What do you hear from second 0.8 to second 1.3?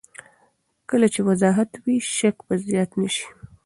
کله چې